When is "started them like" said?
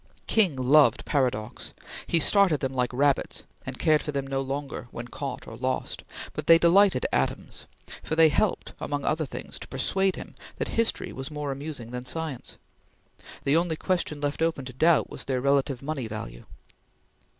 2.19-2.91